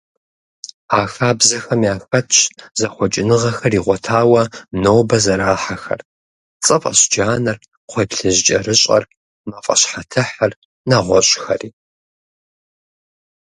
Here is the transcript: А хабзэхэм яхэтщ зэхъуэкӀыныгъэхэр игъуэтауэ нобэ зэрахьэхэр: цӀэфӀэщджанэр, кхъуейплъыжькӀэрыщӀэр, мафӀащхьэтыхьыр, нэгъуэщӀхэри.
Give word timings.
А 0.97 0.99
хабзэхэм 1.13 1.81
яхэтщ 1.93 2.37
зэхъуэкӀыныгъэхэр 2.79 3.73
игъуэтауэ 3.77 4.43
нобэ 4.81 5.17
зэрахьэхэр: 5.23 6.01
цӀэфӀэщджанэр, 6.63 7.57
кхъуейплъыжькӀэрыщӀэр, 7.87 9.03
мафӀащхьэтыхьыр, 9.49 10.51
нэгъуэщӀхэри. 10.89 11.69